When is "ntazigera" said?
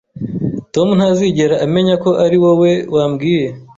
0.97-1.55